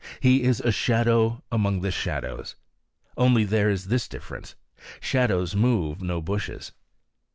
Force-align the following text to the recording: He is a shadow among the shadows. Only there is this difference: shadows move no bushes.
He 0.19 0.41
is 0.41 0.59
a 0.61 0.71
shadow 0.71 1.43
among 1.51 1.81
the 1.81 1.91
shadows. 1.91 2.55
Only 3.17 3.43
there 3.43 3.69
is 3.69 3.85
this 3.85 4.07
difference: 4.07 4.55
shadows 4.99 5.55
move 5.55 6.01
no 6.01 6.21
bushes. 6.23 6.71